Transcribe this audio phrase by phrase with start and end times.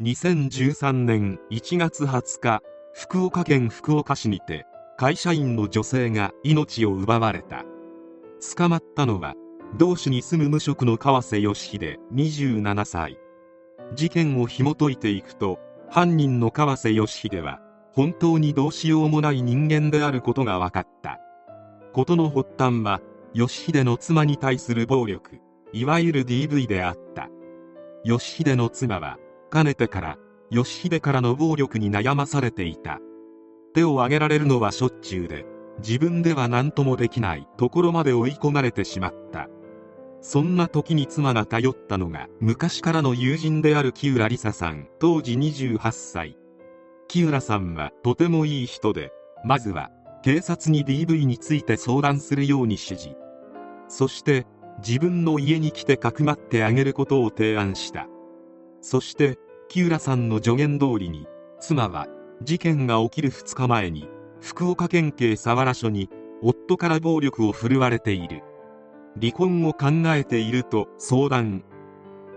[0.00, 2.62] 2013年1月20日
[2.94, 4.64] 福岡県福岡市にて
[4.96, 7.64] 会社員の女性が命を奪われた。
[8.56, 9.34] 捕まったのは
[9.76, 13.18] 同市に住む無職の川瀬義秀27歳
[13.96, 15.58] 事件を紐解いていくと
[15.90, 17.58] 犯人の川瀬義秀は
[17.92, 21.18] 本当にどうしようもない人間であることが分かった。
[21.92, 23.00] 事の発端は
[23.34, 25.40] 義秀の妻に対する暴力
[25.72, 27.28] いわゆる DV であった。
[28.04, 30.18] 義秀の妻はかねてから
[30.50, 33.00] 義秀からの暴力に悩まされていた。
[33.74, 35.46] 手を挙げられるのはしょっちゅうで
[35.78, 39.48] 自分では何ともできないところまで追い込まれてしまった。
[40.20, 46.36] そんな時に妻が頼ったのが昔からの友人である木浦梨沙さん当時28歳。
[47.06, 49.12] 木浦さんはとてもいい人で
[49.44, 49.90] まずは
[50.24, 53.10] 警察に DV について相談するように指示。
[53.88, 54.46] そして
[54.86, 58.08] 自分の家に来てかくまってあげることを提案した。
[58.80, 61.26] そして木浦さんの助言通りに
[61.60, 62.06] 妻は
[62.42, 64.08] 事件が起きる2日前に
[64.40, 66.08] 福岡県警佐原署に
[66.42, 68.42] 夫から暴力を振るわれている。
[69.20, 71.64] 離婚を考えていると相談。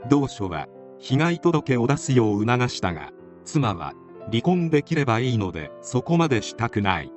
[0.10, 3.12] 同署は被害届を出すよう促したが
[3.46, 3.94] 妻は
[4.32, 7.12] 離婚できればいいのでそこまでしたくない。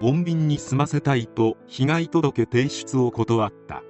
[0.00, 3.82] 穏便に済ませたいと被害届提出を断った。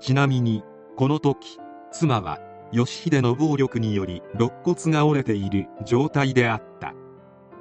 [0.00, 0.62] ちなみに
[0.96, 1.58] この時
[1.92, 2.38] 妻は
[2.72, 6.94] 義秀の暴力により肋骨が折れている状態であった。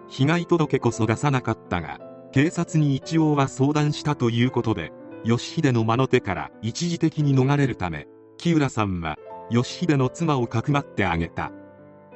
[0.07, 1.99] 被害届こそ出さなかったが
[2.31, 4.91] 警察に一応は相談したということで
[5.23, 8.07] 義秀の魔の手から一時的に逃れるため
[8.37, 9.17] 木浦さんは
[9.49, 11.51] 義秀の妻をかくまってあげた。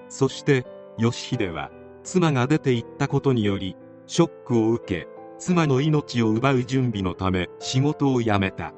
[0.09, 0.65] そして
[0.97, 1.71] 義秀は
[2.03, 5.07] 妻が出て行ったことによりショックを受け
[5.39, 8.73] 妻の命を奪う準備のため仕事を辞めた。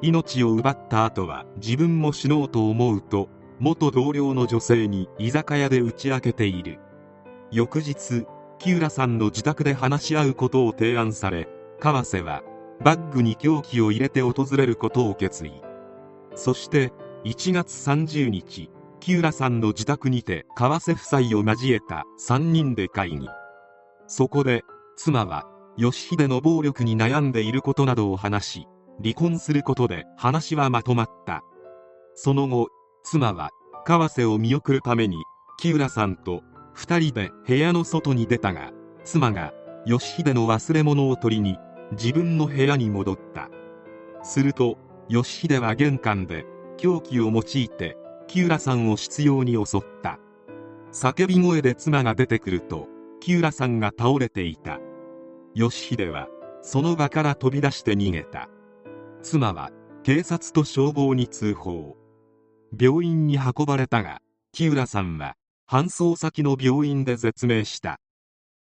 [0.00, 3.28] 命を奪った後は自分も死のうと思うと
[3.60, 6.78] 元同僚の女性に居酒屋で打ち明けている。
[7.50, 8.24] 翌日
[8.58, 11.48] 木浦さんの自宅で話し合うことを提案され
[11.80, 12.42] 川瀬は
[12.84, 15.62] バッグに凶器を入れて訪れることを決意。
[16.34, 16.92] そして
[17.24, 23.28] 1月30日木浦さんの自宅にて川瀬夫妻を交えた3人で会議。
[24.06, 24.62] そこで
[24.96, 25.46] 妻は
[25.76, 28.68] 義秀の暴力に悩んでいることなどを話し
[29.02, 31.42] 離婚することで話はまとまった。
[32.14, 32.68] その後
[33.10, 33.48] 妻は
[33.86, 35.16] 川瀬を見送るために
[35.58, 36.42] 木浦さんと
[36.76, 38.70] 2人で部屋の外に出たが
[39.02, 39.54] 妻が
[39.86, 41.56] 義秀の忘れ物を取りに
[41.92, 43.48] 自分の部屋に戻った。
[44.22, 44.76] すると
[45.08, 46.44] 義秀は玄関で
[46.76, 47.96] 凶器を用いて
[48.26, 50.18] 木浦さんを執拗に襲った。
[50.92, 52.88] 叫び声で妻が出てくると
[53.20, 54.80] 木浦さんが倒れていた。
[55.54, 56.28] 義秀は
[56.60, 58.50] その場から飛び出して逃げた。
[59.22, 59.70] 妻は
[60.02, 61.96] 警察と消防に通報。
[62.76, 64.20] 病院に運ばれたが
[64.52, 65.34] 木浦さんは
[65.70, 67.98] 搬送先の病院で絶命した。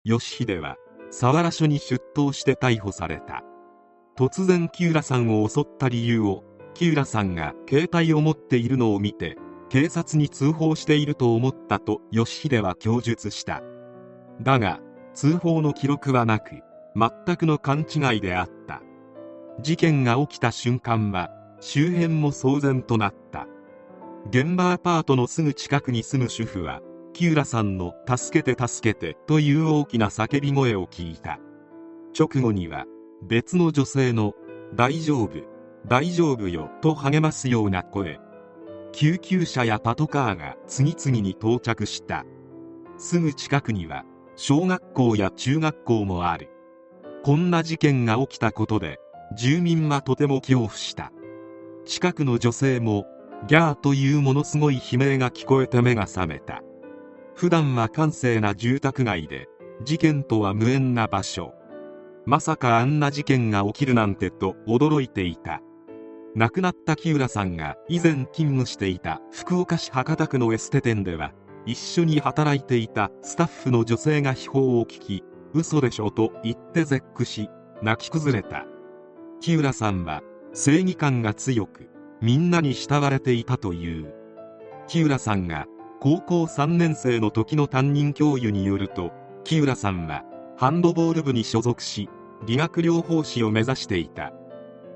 [0.03, 0.77] 義秀は
[1.09, 3.43] 佐原署に出頭して逮捕された。
[4.17, 9.37] 突然木浦さんを襲った理由を木浦さんが携帯を持っているのを見て
[9.69, 13.61] 警察に通報していると思ったと義秀は供述した。
[14.41, 14.79] だが
[15.13, 16.61] 通報の記録はなく
[16.95, 18.81] 全くの勘違いであった。
[19.61, 21.29] 事件が起きた瞬間は
[21.59, 23.47] 周辺も騒然となった。
[24.29, 26.81] 現場アパートのすぐ近くに住む主婦は
[27.13, 31.39] 木浦さんの「助けて助けて」という大きな叫び声を聞いた。
[32.17, 32.85] 直後には
[33.23, 34.33] 別の女性の
[34.75, 35.31] 「大丈夫
[35.87, 38.19] 大丈夫よ」と励ますような声。
[38.93, 42.25] 救急車やパトカーが次々に到着した。
[42.97, 44.05] すぐ近くには
[44.35, 46.49] 小学校や中学校もある。
[47.23, 48.99] こんな事件が起きたことで
[49.37, 51.11] 住民はとても恐怖した。
[51.85, 53.05] 近くの女性も
[53.47, 56.61] ギャーというものすごい悲鳴が聞こえて目が覚めた。
[57.33, 59.47] 普段は閑静な住宅街で
[59.83, 61.53] 事件とは無縁な場所。
[62.25, 65.59] まさかあんな事件が起きるなんてと驚いていた。
[66.35, 71.33] 亡くなった木浦さんが以前勤務していた福岡市博多区のエステ店では
[71.65, 75.23] 一緒に働いていたスタッフの女性が秘宝を聞き
[75.53, 77.49] 嘘でしょと言って絶句し
[77.81, 78.65] 泣き崩れた。
[79.41, 80.21] 木浦さんは
[80.53, 81.90] 正義感が強く
[82.21, 84.13] みんなに慕われていたという。
[84.87, 85.65] 木浦さんが
[85.99, 89.11] 高校3年生の時の担任教諭によると
[89.43, 90.23] 木浦さんは
[90.57, 92.09] ハンドボール部に所属し
[92.45, 94.33] 理学療法士を目指していた。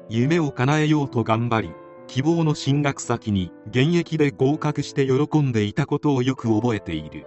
[0.07, 1.73] 夢を叶えようと頑張り
[2.05, 7.25] 希望の進学先に現役で合格して喜んでいたことをよく覚えている。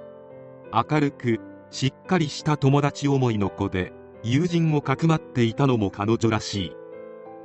[0.73, 1.41] 明るく
[1.71, 3.93] しっかりした友達思いの子で
[4.23, 6.73] 友人をかくまっていたのも彼女らしい。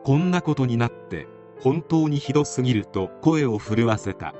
[0.03, 1.27] こんなことになって
[1.61, 4.33] 本当にひどすぎると声を震わせた。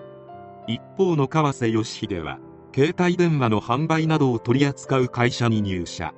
[0.68, 2.39] 一方の川瀬義秀は
[2.74, 6.13] 携帯電話の販売などを取り扱う会社に入社。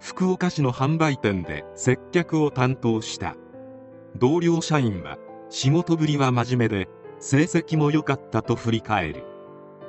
[0.00, 3.36] 福岡市の販売店で接客を担当した。
[4.16, 5.18] 同僚社員は
[5.48, 6.88] 仕事ぶりは真面目で
[7.18, 9.24] 成績も良かったと振り返る。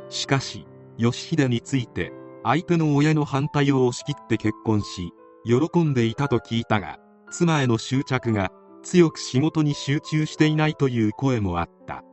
[0.10, 0.66] しかし
[0.98, 2.14] 義秀について
[2.44, 5.12] 相手の親の反対を押し切って結婚し
[5.46, 7.00] 喜んでいたと聞いたが
[7.30, 8.52] 妻への執着が
[8.88, 12.06] 強く仕事に集中していないという声もあった。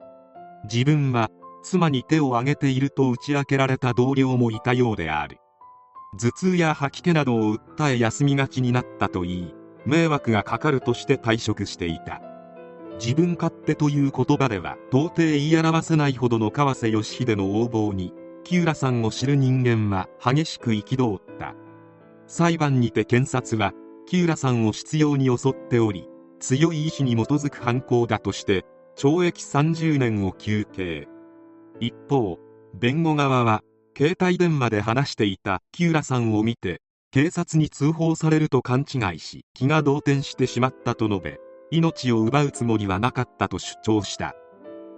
[0.64, 1.30] 自分は
[1.62, 5.38] 妻に手を挙げていると打ち明けられた同僚もいたようである。
[6.18, 9.54] 頭痛や吐き気などを訴え休みがちになったといい。
[9.86, 12.20] 迷惑がかかるとして退職していた。
[12.98, 18.12] 自分勝手という言葉では到底言い表せないほどの川瀬義秀の横暴に
[18.42, 21.54] 木浦さんを知る人間は激しく憤った。
[22.26, 23.72] 裁判にて検察は
[24.06, 26.08] 木浦さんを執拗に襲っており
[26.46, 28.66] 強い意志に基づく犯行だとして
[28.98, 31.08] 懲役30年を求刑。
[31.80, 32.38] 一方
[32.74, 33.62] 弁護側は
[33.96, 36.82] 携帯電話で話していた木浦さんを見て
[37.12, 41.38] 警察に通報されると勘違いし気が動転してしまったと述べ
[41.70, 44.34] 命を奪うつもりはなかったと主張した。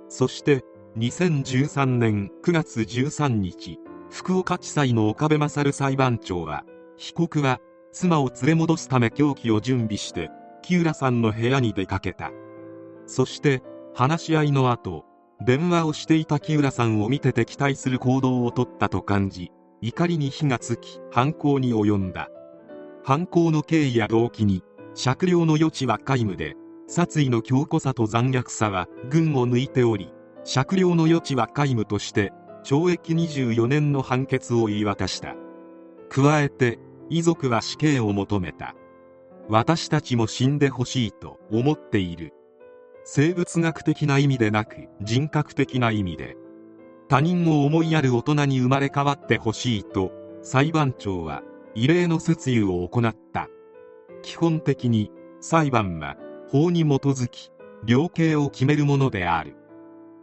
[0.08, 0.64] そして
[0.98, 3.78] 2013年9月13日
[4.10, 6.64] 福岡地裁の岡部勝裁判長は
[6.96, 7.60] 被告は
[7.92, 10.28] 妻を連れ戻すため凶器を準備して
[10.66, 12.32] 木浦さんの部屋に出かけた。
[13.06, 13.62] そして
[13.94, 15.04] 話し合いの後
[15.40, 22.30] 電話をしていた木浦さんを見て敵対する行動をとったと感じ怒りに火がつき犯行に及んだ。
[23.04, 24.64] 犯行の経緯や動機に
[24.94, 26.56] 酌量の余地は皆無で
[26.88, 32.32] 殺意の強固さと残虐さは群を抜いており酌量の余地は皆無として
[32.64, 35.36] 懲役24年の判決を言い渡した。
[36.08, 38.74] 加えて遺族は死刑を求めた。
[39.48, 42.32] 私たちも死んでほしいと思っている。
[43.04, 46.36] 生物学的な意味でなく人格的な意味で
[47.08, 50.10] 他人を思いやる大人に生まれ変わってほしいと
[50.42, 51.42] 裁判長は
[51.76, 53.48] 異例の説諭を行った。
[54.22, 56.16] 基本的に裁判は
[56.50, 57.52] 法に基づき
[57.84, 59.54] 量刑を決めるものである。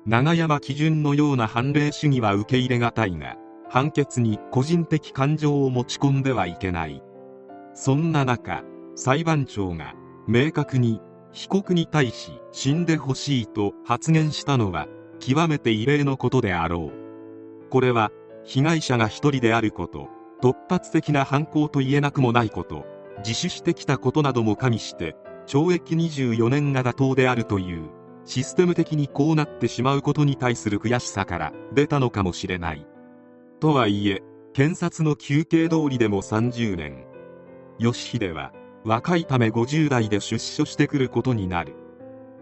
[0.06, 3.38] 長山基準のような判例主義は受け入れがたいが
[3.70, 7.02] 判決に個人的感情を持ち込んではいけない。
[7.74, 8.64] そんな中
[8.96, 9.96] 裁判長が
[10.28, 11.02] 明確に
[11.32, 14.88] 被告に対し死んでほしいと発言したのは
[15.20, 17.70] 極めて異例のことであろう。
[17.70, 18.12] これは
[18.44, 20.10] 被害者が一人であること
[20.42, 22.86] 突発的な犯行と言えなくもないこと
[23.26, 25.16] 自首してきたことなども加味して
[25.48, 27.90] 懲役24年が妥当であるという
[28.26, 32.86] システム的にこうなってしまうことに対する悔しさから出たのかもしれない。
[33.60, 34.22] とはいえ
[34.54, 37.06] 検察の求刑通りでも30年。
[37.80, 38.54] 義秀は
[38.86, 41.76] 若いため50代で出所してくることになる。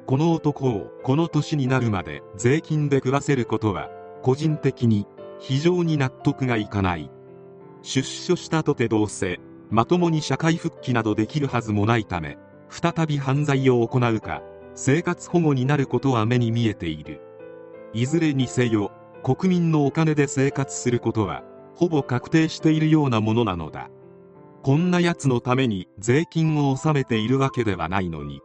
[0.08, 3.90] この男をこの年になるまで税金で食わせることは
[4.24, 5.06] 個人的に
[5.40, 7.12] 非常に納得がいかない。
[7.84, 9.40] 出所したとてどうせ
[9.70, 12.38] まともに社会復帰などできるはずもないため
[12.70, 14.42] 再び犯罪を行うか
[14.76, 17.22] 生活保護になることは目に見えている。
[17.94, 18.92] いずれにせよ
[19.24, 21.44] 国民のお金で生活することは
[21.76, 23.90] ほぼ確定しているようなものなのだ。
[24.64, 28.42] こんな奴のために税金を納めているわけではないのに。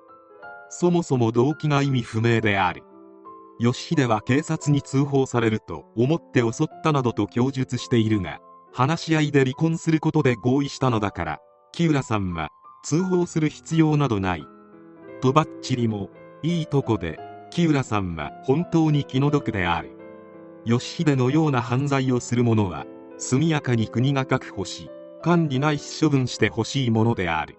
[0.70, 2.84] そもそも動機が意味不明である。
[3.58, 8.40] 義秀は警察に通報されると思って襲ったなどと供述しているが
[8.72, 11.38] 話し合いで離婚することで合意したのだから
[11.72, 12.50] 木浦さんは
[12.82, 14.46] 通報する必要などない。
[15.20, 16.08] とばっちりも
[16.42, 17.18] いいとこで
[17.50, 19.90] 木浦さんは本当に気の毒である。
[20.64, 22.86] 義秀のような犯罪をする者は
[23.18, 24.90] 速やかに国が確保し
[25.26, 27.56] 管理ないし処分してほしいものである。